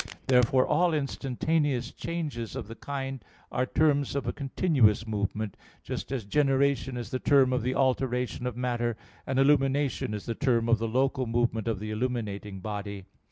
[0.25, 6.25] Therefore all instantaneous changes of the kind are terms of a continuous movement: just as
[6.25, 10.79] generation is the term of the alteration of matter, and illumination is the term of
[10.79, 13.05] the local movement of the illuminating body.